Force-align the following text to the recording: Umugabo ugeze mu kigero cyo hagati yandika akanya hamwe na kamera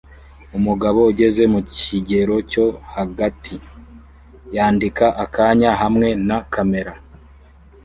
Umugabo 0.57 0.99
ugeze 1.11 1.43
mu 1.53 1.61
kigero 1.75 2.35
cyo 2.51 2.65
hagati 2.95 3.55
yandika 4.55 5.05
akanya 5.23 5.71
hamwe 5.81 6.07
na 6.27 6.39
kamera 6.53 6.93